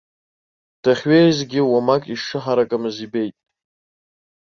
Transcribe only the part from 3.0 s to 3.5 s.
ибеит.